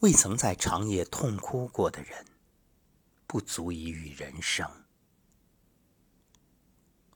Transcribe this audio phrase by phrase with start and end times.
[0.00, 2.26] 未曾在长夜痛哭过的人，
[3.26, 4.84] 不足以与人生。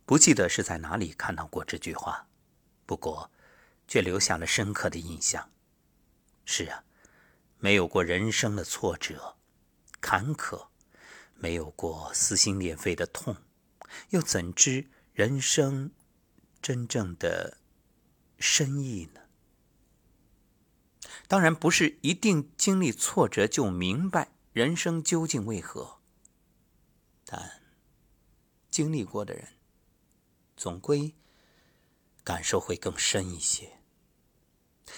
[0.06, 2.27] 不记得是在哪里看到过这句话，
[2.87, 3.30] 不过
[3.87, 5.51] 却留下了深刻的印象。
[6.46, 6.85] 是啊，
[7.58, 9.37] 没有过人生的挫折、
[10.01, 10.69] 坎坷，
[11.35, 13.37] 没有过撕心裂肺的痛，
[14.09, 15.93] 又怎知人生
[16.62, 17.59] 真正的
[18.39, 19.20] 深意呢？
[21.31, 26.01] 当然不是一定经历挫折就明白人生究竟为何，
[27.25, 27.62] 但
[28.69, 29.47] 经历过的人。
[30.57, 31.15] 总归
[32.24, 33.79] 感受会更深一些，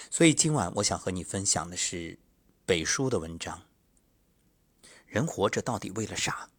[0.09, 2.17] 所以今晚我想和你分享的是
[2.65, 3.67] 北叔的文章。
[5.05, 6.49] 人活着到底为了啥？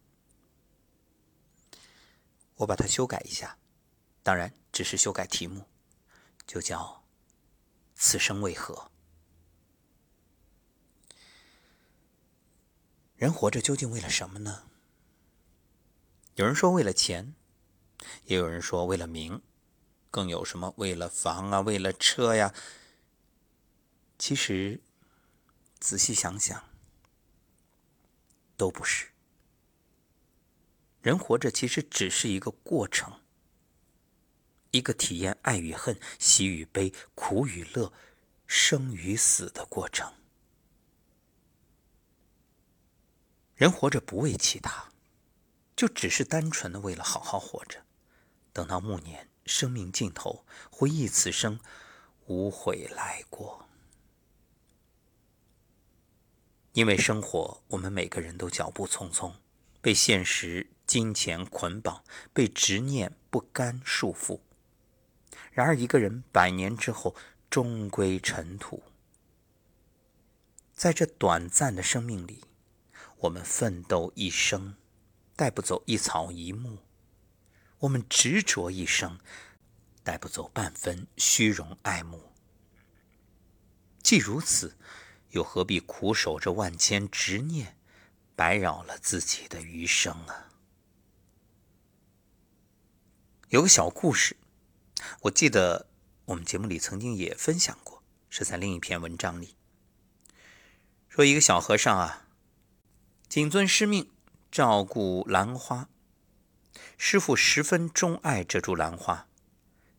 [2.55, 3.57] 我把它修改一下，
[4.23, 5.65] 当然只是修改题目，
[6.47, 7.03] 就叫
[7.93, 8.89] “此生为何”。
[13.15, 14.63] 人活着究竟为了什么呢？
[16.35, 17.33] 有人说为了钱。
[18.25, 19.41] 也有人说为了名，
[20.11, 22.53] 更有什么为了房啊，为了车呀。
[24.19, 24.81] 其实
[25.79, 26.63] 仔细想想，
[28.57, 29.07] 都不是。
[31.01, 33.21] 人活着其实只是一个过程，
[34.71, 37.91] 一个体验爱与恨、喜与悲、苦与乐、
[38.45, 40.13] 生与死的过程。
[43.55, 44.91] 人活着不为其他，
[45.75, 47.83] 就只是单纯的为了好好活着。
[48.51, 51.59] 等到暮年，生命尽头，回忆此生
[52.25, 53.67] 无悔来过。
[56.73, 59.33] 因为生活，我们每个人都脚步匆匆，
[59.81, 64.41] 被现实、金钱捆绑，被执念、不甘束缚。
[65.51, 67.15] 然而，一个人百年之后
[67.49, 68.83] 终归尘土。
[70.73, 72.43] 在这短暂的生命里，
[73.25, 74.75] 我们奋斗一生，
[75.35, 76.77] 带不走一草一木。
[77.79, 79.19] 我们执着一生，
[80.03, 82.31] 带不走半分虚荣爱慕。
[84.03, 84.77] 既如此，
[85.31, 87.77] 又何必苦守着万千执念，
[88.35, 90.51] 白扰了自己的余生啊？
[93.49, 94.37] 有个小故事，
[95.21, 95.87] 我记得
[96.25, 99.55] 我们节目里曾经也分享过，是在另一篇文章里，
[101.09, 102.24] 说一个小和尚啊，
[103.35, 104.09] 谨遵师命，
[104.49, 105.89] 照顾兰花。
[106.97, 109.27] 师傅十分钟爱这株兰花，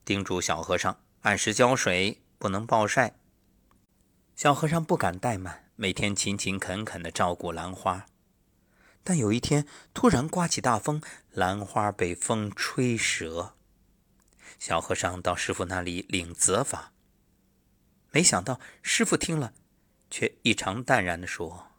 [0.06, 3.18] 叮嘱小和尚按时浇水，不能暴晒。
[4.34, 8.06] 小和尚不敢怠慢，每天勤勤恳恳地照顾兰花。
[9.04, 13.54] 但有一天突然刮起大风，兰花被风吹折。
[14.58, 16.94] 小和尚到师傅那里领责罚，
[18.12, 19.52] 没想到师傅听了，
[20.10, 21.72] 却异常淡然地说：“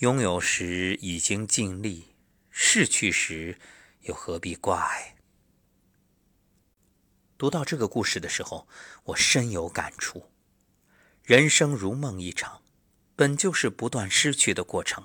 [0.00, 2.14] 拥有时已经尽力，
[2.50, 3.58] 逝去时。”
[4.04, 5.16] 又何必挂碍？
[7.36, 8.66] 读到这个故事的时候，
[9.04, 10.30] 我深有感触。
[11.22, 12.62] 人生如梦一场，
[13.14, 15.04] 本就是不断失去的过程。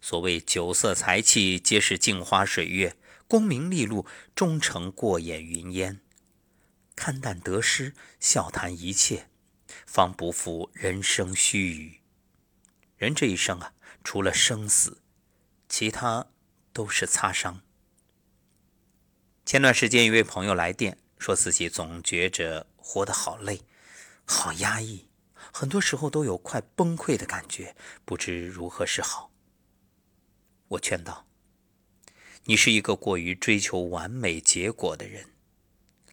[0.00, 2.96] 所谓酒色财气，皆是镜花水月；
[3.28, 4.04] 功名利禄，
[4.34, 6.00] 终成过眼云烟。
[6.96, 9.28] 看淡得失，笑谈一切，
[9.86, 11.99] 方不负人生须臾。
[13.00, 13.72] 人这一生啊，
[14.04, 14.98] 除了生死，
[15.70, 16.26] 其他
[16.70, 17.62] 都是擦伤。
[19.46, 23.62] 前段时间，一位朋友来电，说自己总觉着活得好累、
[24.26, 25.08] 好压抑，
[25.50, 27.74] 很多时候都有快崩溃的感觉，
[28.04, 29.30] 不知如何是好。
[30.68, 31.26] 我劝道
[32.44, 35.30] ：“你是一个过于追求完美结果的人，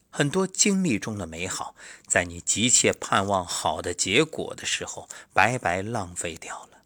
[0.10, 1.76] 很多经历中的美好，
[2.08, 6.77] 在你急切盼望好的结果的时候，白白浪费掉了。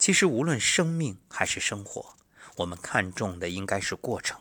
[0.00, 2.16] 其实，无论生命还是生活，
[2.56, 4.40] 我们看重的应该是过程。”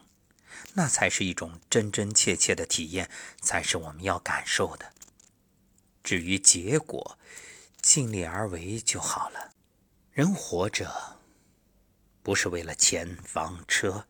[0.73, 3.11] 那才是一种真真切切的体验，
[3.41, 4.93] 才是我们要感受的。
[6.01, 7.19] 至于结果，
[7.81, 9.51] 尽力而为就好了。
[10.13, 11.19] 人活着，
[12.23, 14.07] 不是为了钱房车，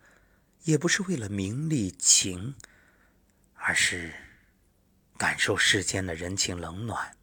[0.65, 2.56] 也不是为了名利情，
[3.56, 4.13] 而是
[5.18, 7.18] 感受世间的人情冷暖，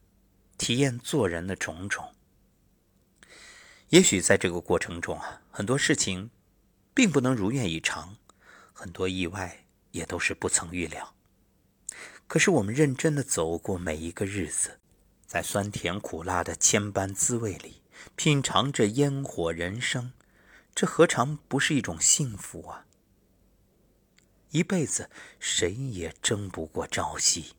[0.58, 2.15] 体验做人的种种。
[3.90, 6.30] 也许在这个过程中啊，很多事情
[6.92, 8.16] 并不能如愿以偿。
[8.72, 11.14] 很多意外也都是不曾预料。
[12.26, 14.80] 可是我们认真的走过每一个日子，
[15.24, 17.82] 在酸甜苦辣的千般滋味里
[18.16, 20.12] 品尝着烟火人生，
[20.74, 22.86] 这何尝不是一种幸福啊？
[24.50, 27.54] 一辈子谁也争不过朝夕，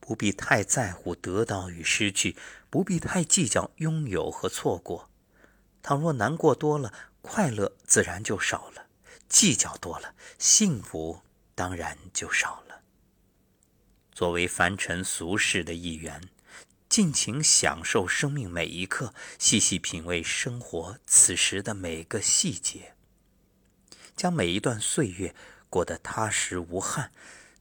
[0.00, 2.36] 不必太在乎得到与失去，
[2.68, 5.09] 不必太计较拥有和错过。
[5.82, 6.92] 倘若难过多了，
[7.22, 8.86] 快乐自然就少了；
[9.28, 11.22] 计较多了，幸福
[11.54, 12.82] 当然就少了。
[14.12, 16.28] 作为凡尘俗世的一员，
[16.88, 22.94] 尽情享受生命每一刻，细细品味生活此时的每个细节，
[24.16, 25.34] 将每一段岁月
[25.70, 27.12] 过得踏实无憾，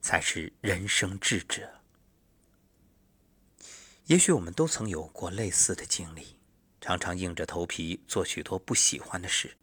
[0.02, 1.80] 才是人生智者。
[4.08, 6.39] 也许我们都曾有过类似的经历。
[6.82, 9.58] 常常硬着头皮做许多不喜欢的事，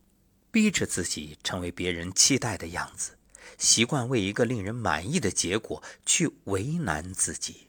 [0.50, 3.18] 逼着自己成为别人期待的样子，
[3.58, 7.68] 习惯为一个令人满意的结果去为难自己。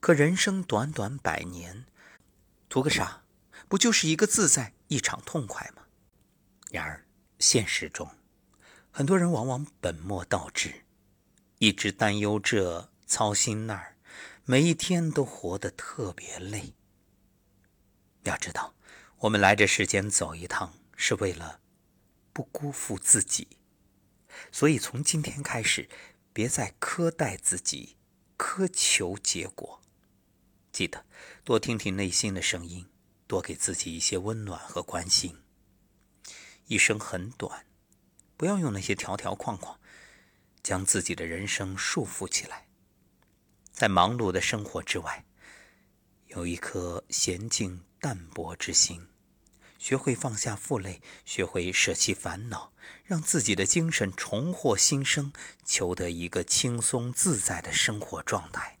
[0.00, 1.86] 可人生短短百年，
[2.68, 3.22] 图个啥？
[3.68, 5.84] 不就是一个自在，一场痛快吗？
[6.70, 7.06] 然而
[7.38, 8.08] 现实中，
[8.90, 10.84] 很多人往往本末倒置，
[11.58, 13.96] 一直担忧这，操心那儿，
[14.44, 16.74] 每一天都活得特别累。
[18.24, 18.74] 要知道，
[19.18, 21.60] 我们来这世间走一趟，是为了
[22.32, 23.58] 不辜负自己。
[24.50, 25.88] 所以从今天开始，
[26.32, 27.96] 别再苛待自己，
[28.36, 29.80] 苛求结果。
[30.72, 31.06] 记得
[31.44, 32.86] 多听听内心的声音，
[33.26, 35.42] 多给自己一些温暖和关心。
[36.66, 37.66] 一生很短，
[38.36, 39.78] 不要用那些条条框框
[40.62, 42.66] 将自己的人生束缚起来。
[43.70, 45.26] 在忙碌的生活之外，
[46.28, 47.84] 有一颗娴静。
[48.04, 49.08] 淡泊之心，
[49.78, 55.32] 学会放下负累，学会舍弃烦恼，让自己的精神重获新生，
[55.64, 58.78] 求得一个轻松自在的生活状态。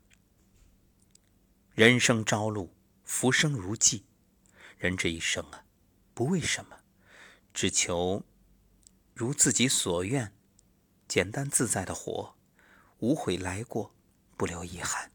[1.74, 4.04] 人生朝露，浮生如寄，
[4.76, 5.64] 人这一生啊，
[6.12, 6.80] 不为什么，
[7.54, 8.26] 只求
[9.14, 10.34] 如自己所愿，
[11.08, 12.36] 简单自在的活，
[12.98, 13.94] 无悔来过，
[14.36, 15.10] 不留遗憾，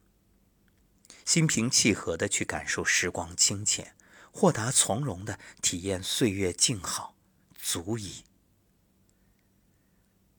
[1.24, 3.96] 心平气和的去感受时光清浅。
[4.32, 7.16] 豁达从容的体验岁月静好，
[7.56, 8.24] 足矣。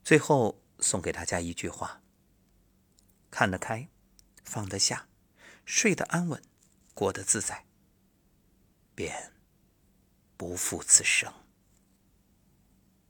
[0.03, 2.01] 最后送给大家一句话：
[3.31, 3.89] 看得开，
[4.45, 5.09] 放得下，
[5.65, 6.43] 睡得安稳，
[6.95, 7.67] 过得自在，
[8.95, 9.33] 便
[10.37, 11.33] 不负此生。